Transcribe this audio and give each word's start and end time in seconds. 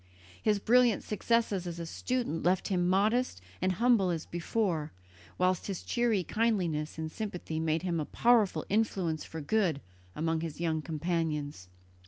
His 0.41 0.57
brilliant 0.57 1.03
successes 1.03 1.67
as 1.67 1.79
a 1.79 1.85
student 1.85 2.41
left 2.41 2.69
him 2.69 2.89
modest 2.89 3.39
and 3.61 3.73
humble 3.73 4.09
as 4.09 4.25
before, 4.25 4.91
whilst 5.37 5.67
his 5.67 5.83
cheery 5.83 6.23
kindliness 6.23 6.97
and 6.97 7.11
sympathy 7.11 7.59
made 7.59 7.83
him 7.83 7.99
a 7.99 8.05
powerful 8.05 8.65
influence 8.67 9.23
for 9.25 9.41
good 9.41 9.79
amongst 10.15 10.41
his 10.41 10.59
young 10.59 10.81
companions. 10.81 11.67